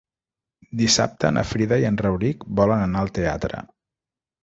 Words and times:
Dissabte 0.79 1.31
na 1.37 1.45
Frida 1.51 1.79
i 1.83 1.87
en 1.91 2.01
Rauric 2.07 2.49
volen 2.63 2.85
anar 2.89 3.07
al 3.07 3.17
teatre. 3.23 3.65